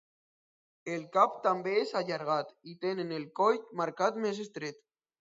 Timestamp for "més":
4.25-4.41